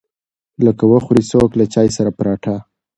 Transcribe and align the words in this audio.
لکه 0.65 0.83
وخوري 0.91 1.23
څوک 1.31 1.49
له 1.59 1.65
چاى 1.73 1.87
سره 1.97 2.11
پراټه. 2.17 2.55